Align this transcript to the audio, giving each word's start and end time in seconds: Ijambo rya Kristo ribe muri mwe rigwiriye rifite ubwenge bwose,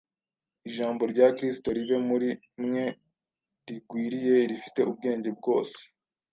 Ijambo 0.69 1.01
rya 1.11 1.27
Kristo 1.35 1.67
ribe 1.77 1.97
muri 2.09 2.29
mwe 2.63 2.85
rigwiriye 3.67 4.35
rifite 4.51 4.79
ubwenge 4.91 5.29
bwose, 5.37 5.79